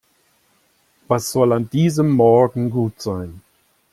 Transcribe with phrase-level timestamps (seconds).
[1.07, 3.43] Was soll an diesem Morgen gut sein?